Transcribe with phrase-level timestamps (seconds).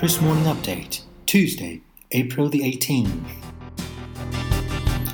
[0.00, 3.06] Chris Morning Update, Tuesday, April the 18th.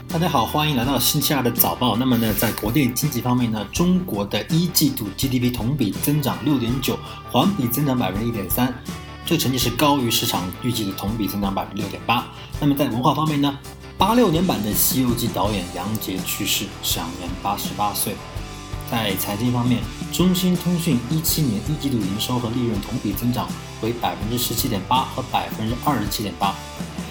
[0.08, 1.96] 大家好，欢迎来到星期二的早报。
[1.96, 6.96] 那么呢，在国内经济方面呢，中国的一季度 GDP 同比增长六点九，
[7.32, 8.72] 环比增长百分之一点三，
[9.24, 12.24] 这个成绩是高于市场预计的同比增长百分之六点八。
[12.60, 13.58] 那么在文化方面呢，
[13.98, 18.14] 八六年版的《西游记》导演杨洁去世，享年八十八岁。
[18.90, 19.82] 在财经方面，
[20.12, 23.48] 中兴通讯一七年一季度营收和利润同比增长
[23.82, 26.54] 为百分之十七点八和百分之二十七点八，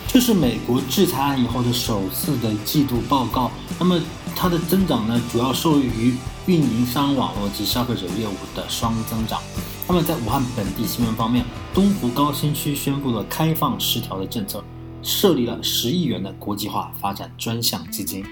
[0.07, 3.51] 这是美国制裁案以后的首次的季度报告。
[3.77, 3.99] 那么
[4.35, 9.41] 它的增长呢，主要受益于运营商网络及消费者业务的双增长。
[9.87, 14.63] 那么在武汉本地新闻方面，东湖高新区宣布了开放十条的政策，
[15.03, 18.23] 设立了十亿元的国际化发展专项基金。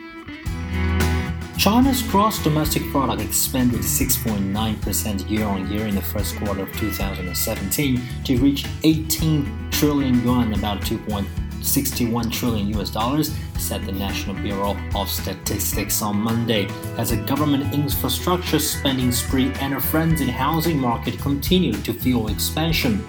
[1.57, 8.01] China's gross domestic product expanded 6.9% year on year in the first quarter of 2017
[8.25, 15.07] to reach 18 trillion yuan, about 2.61 trillion US dollars, said the National Bureau of
[15.07, 21.85] Statistics on Monday, as a government infrastructure spending spree and a frenzied housing market continued
[21.85, 23.05] to fuel expansion.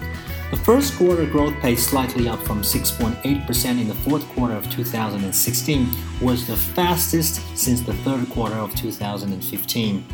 [0.55, 5.89] The first quarter growth pace, slightly up from 6.8% in the fourth quarter of 2016,
[6.23, 10.07] was the fastest since the third quarter of 2015.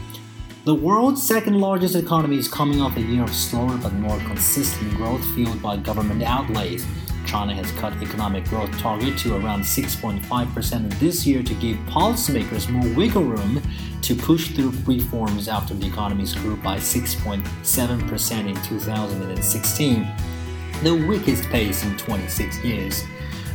[0.64, 4.94] The world's second largest economy is coming off a year of slower but more consistent
[4.94, 6.86] growth fueled by government outlays.
[7.26, 12.88] China has cut economic growth target to around 6.5% this year to give policymakers more
[12.96, 13.60] wiggle room
[14.00, 20.08] to push through reforms after the economy grew by 6.7% in 2016,
[20.82, 23.04] the weakest pace in 26 years.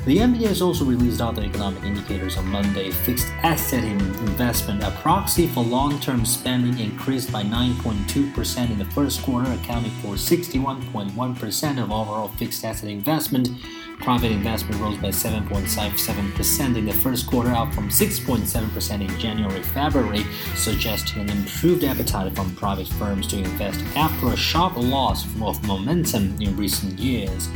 [0.05, 2.91] The NBS also released other economic indicators on Monday.
[2.91, 9.23] Fixed asset investment, a proxy for long term spending, increased by 9.2% in the first
[9.23, 13.49] quarter, accounting for 61.1% of overall fixed asset investment.
[13.99, 20.23] Private investment rose by 7.57% in the first quarter, up from 6.7% in January February,
[20.53, 26.39] suggesting an improved appetite from private firms to invest after a sharp loss of momentum
[26.39, 27.49] in recent years.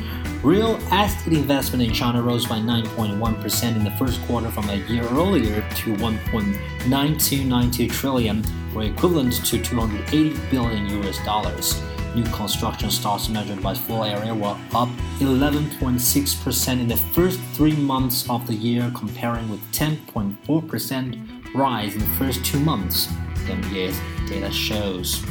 [0.44, 5.03] Real estate investment in China rose by 9.1% in the first quarter from a year
[5.09, 8.41] earlier to 1.9292 trillion,
[8.73, 11.83] or equivalent to 280 billion US dollars.
[12.16, 14.88] New construction starts measured by floor area were up
[15.19, 22.07] 11.6% in the first three months of the year, comparing with 10.4% rise in the
[22.16, 23.07] first two months,
[23.45, 25.21] the MBA's data shows.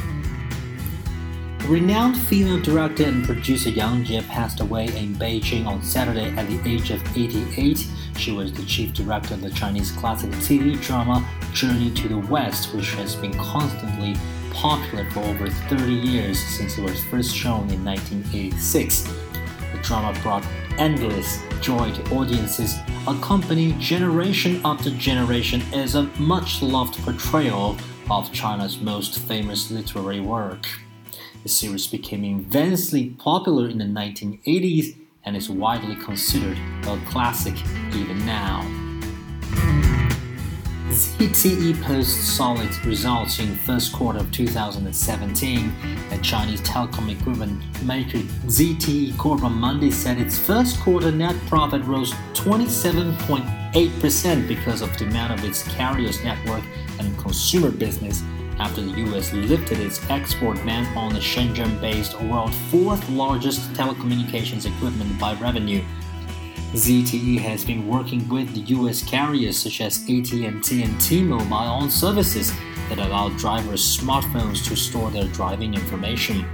[1.67, 6.59] Renowned female director and producer Yang Jie passed away in Beijing on Saturday at the
[6.67, 7.87] age of 88.
[8.17, 12.73] She was the chief director of the Chinese classic TV drama Journey to the West,
[12.73, 14.15] which has been constantly
[14.51, 19.03] popular for over 30 years since it was first shown in 1986.
[19.03, 20.45] The drama brought
[20.79, 22.77] endless joy to audiences,
[23.07, 27.77] accompanying generation after generation as a much loved portrayal
[28.09, 30.65] of China's most famous literary work.
[31.43, 37.55] The series became immensely popular in the 1980s and is widely considered a classic
[37.93, 38.65] even now.
[40.89, 45.71] ZTE posts solid results in first quarter of 2017.
[46.09, 51.85] The Chinese telecom equipment maker ZTE Corp on Monday said its first quarter net profit
[51.85, 56.63] rose 27.8% because of demand of its carriers network
[56.99, 58.23] and consumer business
[58.59, 64.65] after the US lifted its export ban on the Shenzhen based world's fourth largest telecommunications
[64.65, 65.83] equipment by revenue.
[66.73, 70.43] ZTE has been working with the US carriers such as AT&T
[70.83, 72.53] and T-Mobile on services
[72.89, 76.45] that allow drivers' smartphones to store their driving information.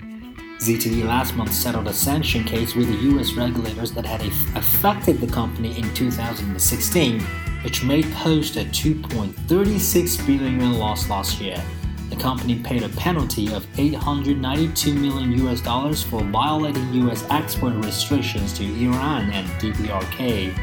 [0.00, 4.22] ZTE last month settled a sanction case with the US regulators that had
[4.56, 7.22] affected the company in 2016
[7.62, 11.62] which made post a 2.36 billion yuan loss last year.
[12.10, 18.52] The company paid a penalty of 892 million US dollars for violating US export restrictions
[18.54, 20.56] to Iran and DPRK.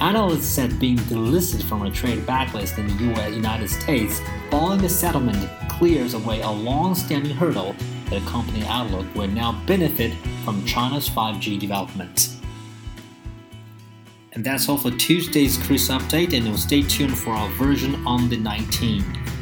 [0.00, 4.88] Analysts said being delisted from a trade backlist in the US United States following the
[4.88, 7.74] settlement clears away a long-standing hurdle
[8.04, 10.12] that the company outlook will now benefit
[10.44, 12.35] from China's 5G development.
[14.36, 18.36] And that's all for Tuesday's Kris update, and stay tuned for our version on the
[18.36, 19.35] 19th.